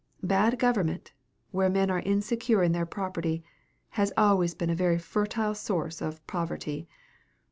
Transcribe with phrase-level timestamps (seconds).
[0.23, 1.11] Bad government,
[1.51, 3.43] where men are insecure in their property,
[3.89, 6.87] has always been a very fertile source of poverty.